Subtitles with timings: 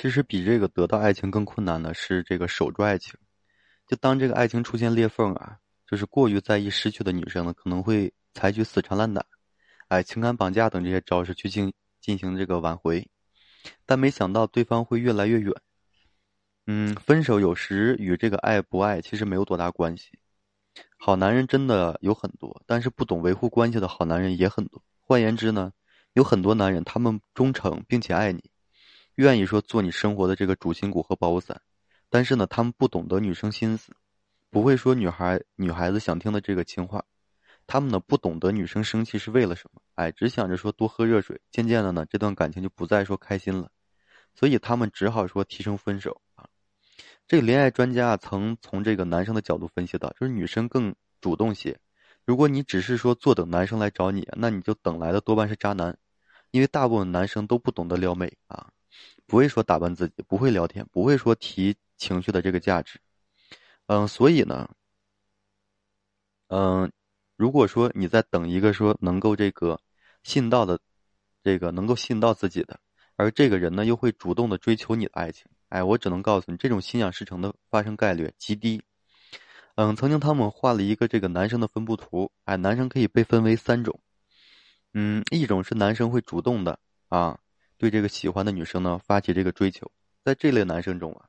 [0.00, 3.14] 其实比这个得到爱情更困难的是这个守住爱情。
[3.84, 9.26] 就当这个爱情出现裂缝啊，就是过于在意失去的女生呢，可能会采取死缠烂打，
[9.88, 13.04] 哎，情感绑架等这些招式去进进行这个挽回，
[13.84, 15.52] 但没想到对方会越来越远。
[16.68, 20.16] 嗯，分手有时与这个爱不爱其实没有多大关系。
[20.96, 24.80] 好男人真的有很多，但是不懂维护关系的好男人也很多。
[25.00, 25.72] 换言之呢，
[26.12, 28.48] 有很多男人他们忠诚并且爱你，
[29.18, 31.60] 愿意说做你生活的这个主心骨和保护伞。
[32.08, 33.92] 但是呢，他们不懂得女生心思，
[34.48, 37.04] 不会说女孩女孩子想听的这个情话，
[37.66, 41.40] 他们呢不懂得女生生气是为了什么，哎，只想着说多喝热水。
[41.50, 43.68] 渐渐的呢，这段感情就不再说开心了，
[44.36, 46.48] 所以他们只好说提出分手啊。
[47.26, 51.76] 这个恋爱专家曾从这个男生的角度分析到，就是女生更主动些。
[52.24, 55.98] 如果你只是说坐等男生来找你，那你就等来的多半是渣男，
[56.52, 58.70] 因为大部分男生都不懂得撩妹啊，
[59.28, 61.76] 不会说打扮自己，不会聊天，不会说提。
[62.00, 63.00] 情绪的这个价值，
[63.88, 64.70] 嗯，所以呢，
[66.46, 66.92] 嗯，
[67.34, 69.80] 如果说你在等一个说能够这个
[70.22, 70.78] 信道的，
[71.42, 72.78] 这个能够信到自己的，
[73.16, 78.80] 而这个人呢又会主动的追求你的爱情，哎，我只能告诉你，这种心想事成的发生概率极低。
[79.74, 83.98] 嗯，曾经他们画了一个这个男生的分布图，哎，男生可以被分为三种，
[84.94, 87.40] 嗯，一种是男生会主动的啊，
[87.78, 89.90] 对这个喜欢的女生呢发起这个追求，
[90.22, 91.24] 在这类男生中啊。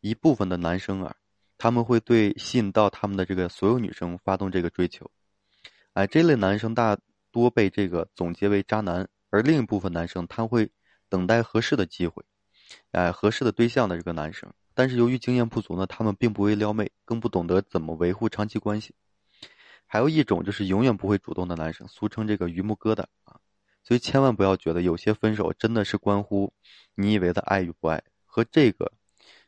[0.00, 1.16] 一部分的男生啊，
[1.56, 5.10] 他们会对吸引到他们的这个所有女生发动这个追求，
[5.94, 6.98] 哎，这类男生大
[7.32, 10.70] 多被这个总结为渣男，而另一部分男生他会
[11.08, 12.22] 等待合适的机会，
[12.90, 18.94] 哎，合适的对象的这个男生，但是由于经验不足呢，他们并不会撩妹，更不懂得怎么维护长期关系。
[19.86, 23.40] 还有一种就是永远不会主动的男生，俗称这个榆木疙瘩啊，
[23.84, 26.52] 所以千万不要觉得有些分手真的是关乎
[26.96, 28.90] 你以为的爱与不爱和这个。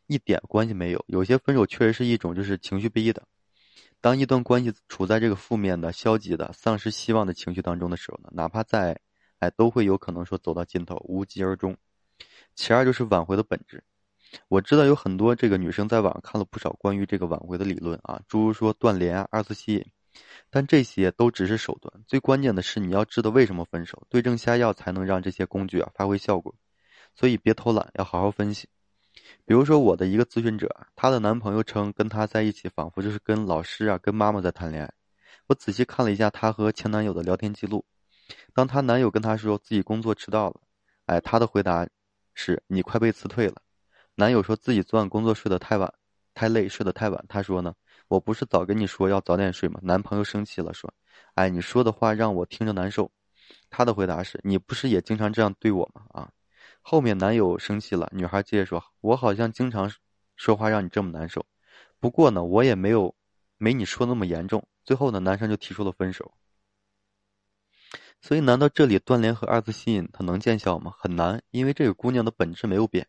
[0.09, 3.25] 一点关系没有，有些分手确实是一种就是情绪逼的。
[4.01, 9.01] 当一段关系处在这个负面的、消极的、丧失希望的情绪当中的时候呢，哪怕再
[9.41, 11.77] 哎，都会有可能说走到尽头，无疾而终。
[12.55, 13.83] 其二就是挽回的本质。
[14.47, 19.85] 我知道有很多这个女生在网上看了不少关于这个挽回的理论啊，诸如说断联啊、二次吸引，
[20.51, 26.55] 但这些都只是手段，最关键的是你要知道为什么分手，对症下药才能让这些工具啊发挥效果。
[27.15, 28.69] 所以别偷懒，要好好分析。
[29.45, 34.93] 比如说，我的一个咨询者，她的男朋友称跟她在一起，仿佛就是跟老师啊、跟妈妈在谈恋爱。
[35.47, 37.85] 我仔细看了一下她和前男友的聊天记录，
[38.53, 40.61] 当她男友跟她说自己工作迟到了，
[41.07, 41.89] 哎，她的回答
[42.35, 43.55] 是“你快被辞退了”。
[44.15, 45.93] 男友说自己昨晚工作睡得太晚，
[46.37, 47.25] 太累，睡得太晚。
[47.31, 47.75] 他说呢，
[48.09, 49.81] 我不是早跟你说要早点睡吗？
[49.83, 50.93] 男朋友生气了，说，
[51.35, 53.11] 哎，你说的话让我听着难受。
[53.71, 56.03] 他的回答是你不是也经常这样对我吗？
[56.11, 56.31] 啊。
[56.83, 59.91] 后面男友生气了，女孩接着说：“我好像经常
[60.37, 61.45] 说话让你这么难受，
[61.99, 63.15] 不过呢，我也没有
[63.57, 66.31] 没你说那么严重。”最后呢，男生就提出了分手。
[68.21, 70.93] 所以，难道这里断联和二次吸引它能见效吗？
[70.99, 73.07] 很难，因为这个姑娘的本质没有变。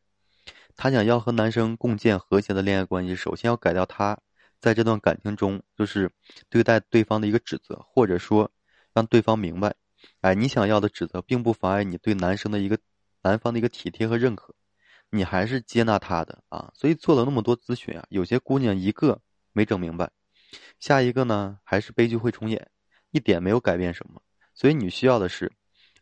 [0.78, 4.18] 她想要和男生共建和谐的恋爱关系，首先要改掉她
[4.62, 6.10] 在这段感情中就是
[6.50, 8.50] 对待对方的一个指责，或者说
[8.94, 9.76] 让对方明白，
[10.22, 12.78] 哎，你想要的指责并不妨碍你对男生的一个。
[13.24, 14.54] 男方的一个体贴和认可，
[15.10, 19.20] 你还是接纳他的啊，所以做了那么多咨询啊，有些姑娘一个
[19.52, 20.10] 没整明白，
[20.80, 22.70] 下一个呢还是悲剧会重演，
[23.12, 24.22] 一点没有改变什么。
[24.54, 25.52] 所以你需要的是，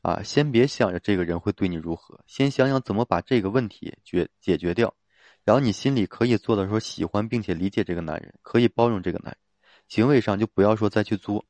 [0.06, 4.94] 啊，先别想着这个人会对你如何，先想想怎么把这个问题决解决掉，
[5.44, 9.38] 然后你心里可以做到说喜欢并且理解这个男人，可以包容这个男人，
[9.88, 11.44] 行为上就不要说再去作。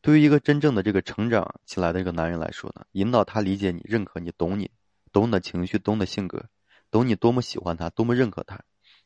[0.00, 4.70] 对于一个真正的这个成长起来的这个男人来说呢，引导他理解你、认可你、懂你。
[5.12, 6.46] 懂你的情绪，懂你的性格，
[6.90, 8.58] 懂你多么喜欢他，多么认可他，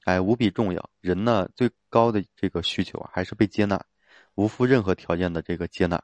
[0.05, 0.91] 哎，无比重要。
[1.01, 3.85] 人呢，最高的这个需求啊，还是被接纳，
[4.37, 6.01] 无负任何条件的这个接纳。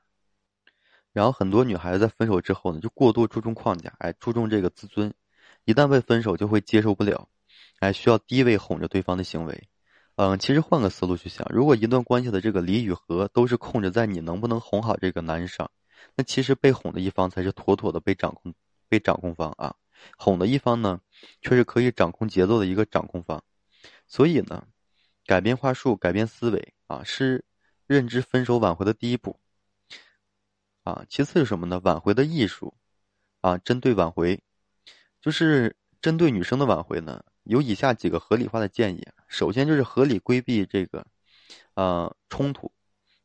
[1.12, 5.12] 然后很多女孩子在分手之后呢，就过度注重框架，哎，注重这个自尊，
[5.64, 7.28] 一旦被分手就会接受不了，
[7.80, 9.68] 哎，需要低位哄着对方的行为。
[10.16, 15.70] 嗯，其实换个思路去想，如果一段关系的这个离与合都是控制在你能不能哄好这个男人上，
[16.16, 18.54] 那其实被哄的一方才是妥妥的被掌控，
[18.88, 19.74] 被掌控方啊。
[20.16, 21.00] 哄的一方呢，
[21.40, 23.42] 却是可以掌控节奏的一个掌控方，
[24.06, 24.64] 所以呢，
[25.26, 27.44] 改变话术、改变思维啊，是
[27.86, 29.38] 认知分手挽回的第一步。
[30.84, 31.80] 啊，其次是什么呢？
[31.84, 32.74] 挽回的艺术，
[33.40, 34.40] 啊，针对挽回，
[35.20, 39.06] 就是针对女生的挽回呢，有以下几个合理化的建议。
[39.28, 41.06] 首先就是合理规避这个，
[41.74, 42.72] 呃，冲突，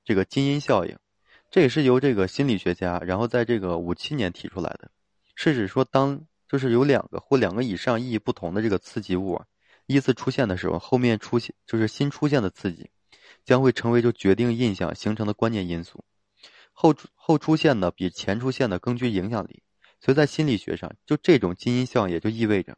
[0.05, 0.95] 这个金因效应，
[1.49, 4.91] 这也是由这个心理学家，然后在这个五七年提出来的，
[5.33, 9.41] 是指说当就是有两个或两个以上意义不同的这个刺激物，
[9.87, 12.91] 依次出现的时候，后面出现就是新出现的刺激，
[13.43, 16.05] 将会成为就决定印象形成的关键因素。
[16.79, 19.63] 后后出现的比前出现的更具影响力。
[19.99, 22.77] 所以在心理学上，就这种基因效应也就意味着，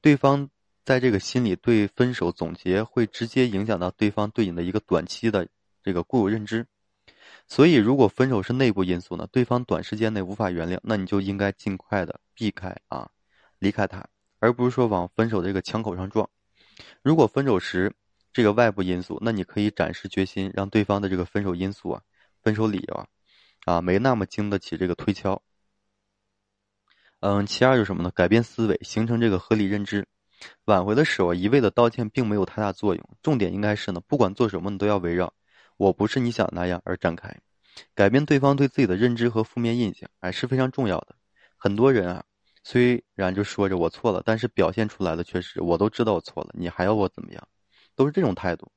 [0.00, 0.50] 对方
[0.84, 5.46] 在这个心理对分手总结会直接影响到对方对你的一个短期的
[5.80, 6.66] 这个固有认知。
[7.46, 13.10] 所以，如果分手是内部因素呢，对方短时间内无法原谅，那你就应该尽快的避开啊，
[13.60, 14.04] 离开他，
[14.40, 16.28] 而不是说往分手的这个枪口上撞。
[17.02, 17.94] 如果分手时
[18.32, 22.02] 这个外部因素，那你可以展示决心，让对方的这个分手因素啊、
[22.42, 23.06] 分手理由啊，
[23.70, 25.40] 啊没那么经得起这个推敲。
[27.20, 28.10] 嗯，其二就是什么呢？
[28.12, 30.06] 改变思维，形成这个合理认知。
[30.64, 35.32] 挽回的时候，一味的道歉并没有太大作用，重点应该是呢，不管做什么，你都要围绕。
[35.76, 37.34] 我不是你想那样而展开，
[37.94, 41.14] 改变对方对自己的认知和负面印象，哎是非常重要的。
[41.56, 42.24] 很多人啊，
[42.64, 47.48] 虽然就说着我错了，但是表现出来的却是我都知道我错了，你还要我怎么样？
[47.94, 48.70] 都是这种态度。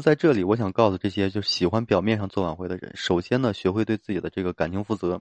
[0.00, 5.20] 在这里，我想告诉这些就喜欢表面上做挽回的人，首先呢，学会对自己的这个感情负责，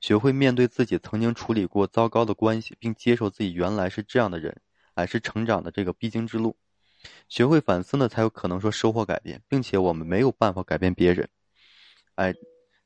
[0.00, 4.60] 学会面对自己曾经处理过糟糕的关系，并接受自己原来是这样的人，
[4.94, 6.56] 哎是成长的这个必经之路。
[7.28, 11.28] 学会反思呢，才有可能说收获改变，并且我们没有办法改变别人，
[12.16, 12.34] 哎，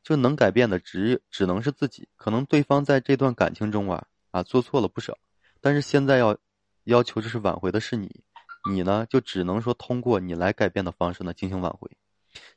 [0.02, 2.08] 就能改变的只只能是自己。
[2.16, 5.16] 可能对方在这段感情中啊啊做错了不少，
[5.60, 6.36] 但是现在要
[6.84, 8.22] 要求就是挽回的是你，
[8.70, 11.90] 你呢就只能说通过你来改变的方式呢进行挽回。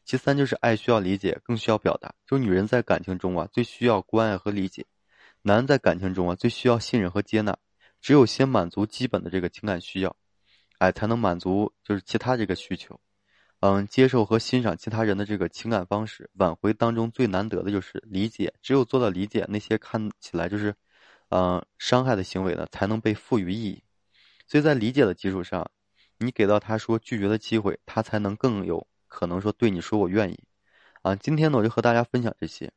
[0.03, 2.13] 其三就是爱需要理解，更需要表达。
[2.25, 4.85] 就女人在感情中啊最需要关爱和理解，
[5.41, 7.57] 男人在感情中啊最需要信任和接纳。
[8.01, 10.15] 只有先满足基本的这个情感需要。
[10.77, 12.99] 哎，才能满足就是其他这个需求，
[13.61, 16.29] 嗯，接受和欣赏其他人的这个情感方式。
[16.33, 20.75] 挽回当中最难得的就是理解，只有做到理解，那些看起来就是，
[21.29, 23.81] 嗯，伤害的行为呢，才能被赋予意义。
[24.47, 25.65] 所以在理解的基础上，
[26.25, 30.39] 你给到他说拒绝的机会，他才能更有可能说对你说我愿意。
[31.01, 32.71] 啊，今天呢，我就和大家分享这些。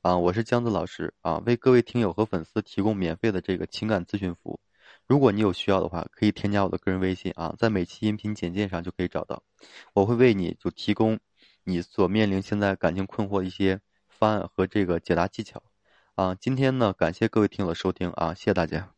[0.00, 4.60] 啊，我是江子老师啊，为各位听友和粉丝提供免费的这个情感咨询服务。
[5.06, 9.42] 如果你有需要的话，可以添加我的个人微信啊，在每期音频简介上就可以找到。
[9.92, 11.20] 我会为你就提供
[11.64, 15.62] 你所面临现在感情困惑一些方案和这个解答技巧
[16.14, 16.34] 啊。
[16.34, 18.88] 今天呢，感谢各位听友的收听啊，谢谢大家。